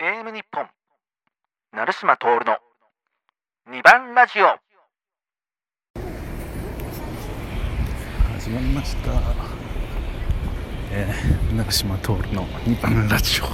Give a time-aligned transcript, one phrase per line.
[0.00, 0.64] AM 日本。
[1.72, 2.58] 成島徹の
[3.68, 4.56] 2番ラジオ。
[8.34, 9.10] 始まりました、
[10.92, 13.46] えー、長島徹の2番ラジオ。
[13.46, 13.50] いや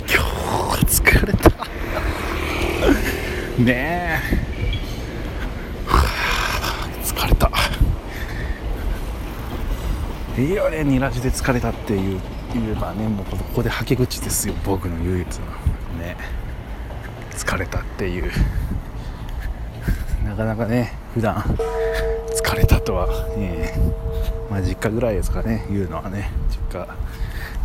[0.00, 1.50] 今日は疲れた。
[3.62, 4.20] ねえ。
[7.04, 7.48] 疲れた。
[10.36, 12.37] いいよねニラジで疲れたっていう。
[12.54, 15.46] 言えばねもうここではけ口ですよ僕の唯一の。
[15.98, 16.16] ね。
[17.32, 18.30] 疲れたっていう。
[20.24, 21.36] なかなかね普段
[22.34, 23.74] 疲れたとは、え
[24.50, 26.30] まあ、実家ぐらいですかね言うのはね。
[26.72, 26.86] 実家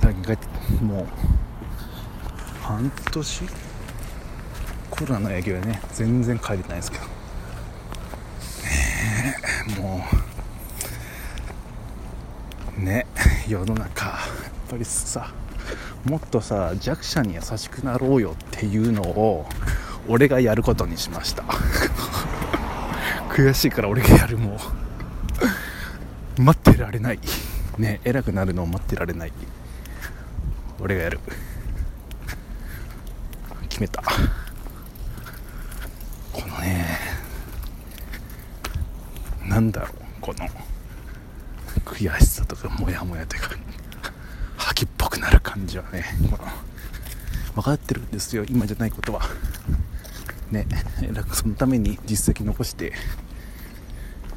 [0.00, 0.46] 最近帰って
[0.84, 1.06] もう
[2.62, 3.44] 半年？
[4.90, 7.04] コロナの影響でね全然帰れてないですけど。
[7.04, 7.10] ね
[9.80, 10.27] もう。
[12.78, 13.06] ね
[13.48, 14.06] 世の中。
[14.06, 15.32] やっぱりさ
[16.04, 19.46] もっとさ弱者に優しくなろうよっていうのを
[20.06, 21.42] 俺がやることにしました。
[23.30, 24.58] 悔しいから俺がやるも
[26.36, 26.42] う。
[26.42, 27.18] 待ってられない。
[27.78, 29.32] ね偉くなるのを待ってられない。
[30.80, 31.20] 俺がやる。
[33.68, 34.02] 決めた。
[36.32, 36.98] このね
[39.46, 40.46] なんだろうこの。
[41.88, 43.50] 悔しさとかモヤモヤというか
[44.56, 46.48] 吐きっぽくなる感じはねこの
[47.54, 48.44] 分かってるんですよ。
[48.48, 49.22] 今じゃないことは。
[50.50, 50.66] ね
[51.32, 52.92] そのために実績残して。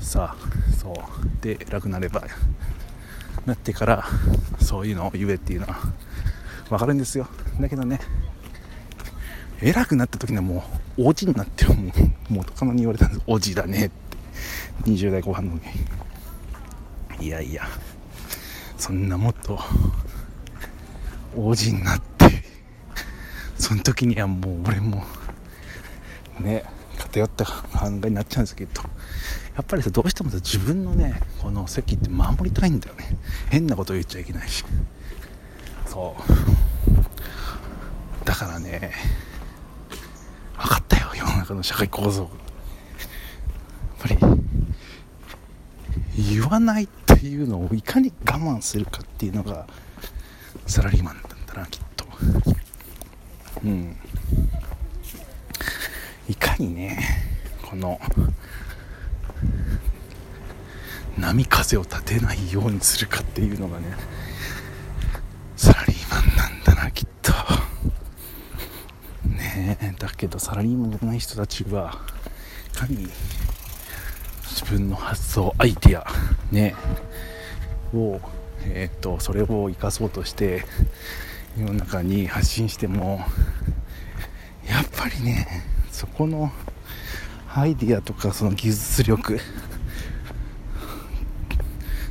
[0.00, 0.94] さあそう。
[1.40, 2.24] で偉くなれば
[3.46, 4.04] なってから
[4.60, 5.76] そういうのを言えっていうのは
[6.68, 7.28] 分かるんですよ。
[7.60, 8.00] だけどね
[9.62, 10.64] 偉くなった時にはも
[10.98, 11.92] うおじになってるもう
[12.30, 13.20] 元カノに言われたんです。
[13.26, 14.04] おじだねって。
[14.90, 15.68] 20代後半の時
[17.20, 17.66] いやいや
[18.76, 19.58] そんなもっと
[21.36, 22.44] おじになって
[23.56, 25.02] その時にはもう俺も
[26.40, 26.64] ね
[26.98, 27.52] 偏った考
[28.04, 28.82] えになっちゃうんですけど
[29.56, 33.16] やっぱりさどうしても自分のねこの席って守りたいんだよね。
[33.50, 34.64] 変なこと言っちゃいけないし。
[35.86, 36.22] そう。
[38.24, 38.92] だからね
[40.56, 42.22] 分かったよ世の中の社会構造。
[42.22, 42.30] やっ
[44.18, 44.44] ぱり
[46.16, 49.66] 言わないってていうのをいかに我慢するかっていうのが
[50.66, 52.04] サラリーマンなんだなきっと。
[53.64, 53.96] うん。
[56.28, 56.98] いかにね
[57.62, 57.98] この
[61.16, 63.86] 波風を立てないようにするかっていうのがね
[65.56, 67.32] サラリーマンなんだなきっと。
[69.30, 72.02] ねえだけどサラリーマンじゃない人たちは
[72.74, 73.08] いかに
[74.54, 76.06] 自分の発想アイディア。
[76.52, 76.76] ね。
[77.92, 78.20] を
[78.66, 80.64] えっ、とそれを生かそうとして
[81.58, 83.20] 世の中に発信しても
[84.68, 86.52] やっぱりねそこの
[87.52, 89.40] アイディアとかその技術力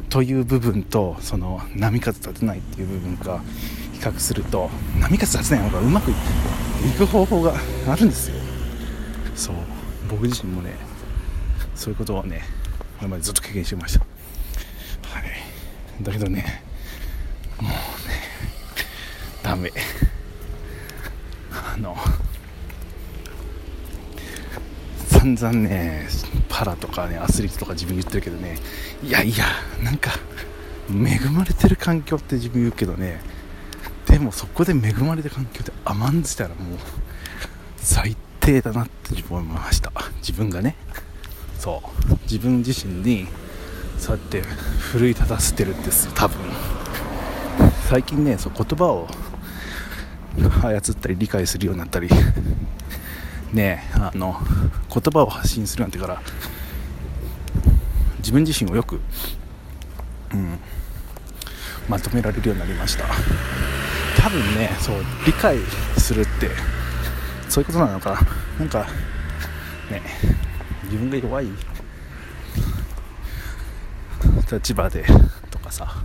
[0.10, 3.40] という部分とその波風立てないっていう部分が
[3.94, 6.14] 比較すると波風立てない方がうまくい
[6.98, 7.56] く方法が
[7.88, 8.36] あるんですよ。
[9.34, 9.56] そう。
[10.10, 10.93] 僕自身もね
[11.76, 12.44] そういうことをね
[12.98, 14.00] これまでずっと経験してました。
[14.00, 14.06] は
[15.20, 16.04] い。
[16.04, 16.64] だけどね
[17.60, 17.76] もうね
[19.42, 19.72] ダメ。
[21.52, 21.96] あの
[25.08, 26.08] 散々ね
[26.50, 28.58] パラとかねアスリートとか自分言ってるけどね
[29.04, 29.46] いやいや
[29.84, 30.12] なんか
[30.90, 33.22] 恵まれてる環境って自分言うけどね
[34.06, 36.78] でもそこで恵まれた環境で甘んじたらもう
[37.78, 39.92] 最低だなって自分思いました。
[40.18, 40.76] 自分がね。
[41.64, 42.12] そう。
[42.24, 43.26] 自分自身に
[43.98, 46.38] そうやって奮い立たせてるんです多分。
[47.88, 49.08] 最近ねそう言葉を
[50.62, 52.10] 操ったり理解するようになったり。
[53.54, 54.36] ねあの
[54.94, 56.22] 言葉を発信するなってから
[58.18, 59.00] 自分自身をよく、
[60.34, 60.60] うん、
[61.88, 63.06] まとめられるようになりました。
[64.18, 64.96] 多分ねそう
[65.26, 65.58] 理解
[65.98, 66.50] するって
[67.48, 68.20] そういうことなのかな。
[68.60, 68.86] なんか
[69.90, 70.02] ね
[70.86, 71.48] 自分が弱い。
[74.52, 75.06] 立場で
[75.50, 76.04] とかさ。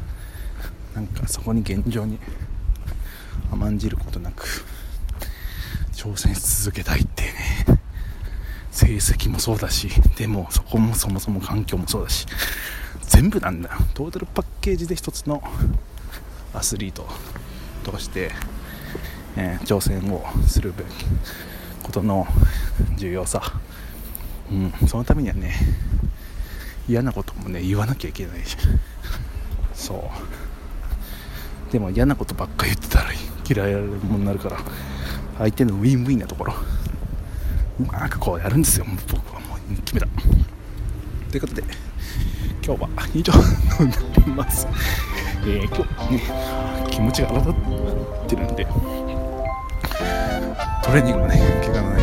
[0.95, 2.19] なんかそこに現状に
[3.53, 4.65] 甘んじることなく
[5.93, 7.29] 挑戦し続けたいってね。
[8.73, 12.27] 成績もそうだしでもそこもそもそも環境もそうだし
[13.03, 13.71] 全部なんだ。
[13.95, 15.43] トータルパッケージで一つの
[16.53, 17.07] アスリート
[17.85, 18.33] として、
[19.37, 20.89] えー挑戦をするべき
[21.83, 22.27] ことの
[22.97, 23.61] 重要さ、
[24.51, 25.55] うん、そのためにはね
[26.89, 28.57] 嫌なこともね言わなきゃいけないし
[29.75, 31.73] そう。
[31.73, 33.11] でも嫌なことばっか言ってたら
[33.49, 34.59] 嫌いなものになるから。
[35.39, 36.55] 相手のウィンウィンなところ。
[37.79, 38.87] うまくこうやるんですよ。
[39.13, 40.09] 僕はもう決めた。
[41.31, 41.63] ということで
[42.65, 43.33] 今日は以上
[43.85, 43.97] にな
[44.27, 44.67] ります、
[45.43, 45.77] えー、今
[46.09, 46.23] 日ね
[46.91, 47.55] 気持ちが荒立っ
[48.29, 48.67] てるんで
[50.83, 51.98] トレーニングもね怪我のない